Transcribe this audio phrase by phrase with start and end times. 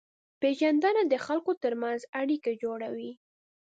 [0.41, 3.11] پېژندنه د خلکو ترمنځ اړیکې جوړوي.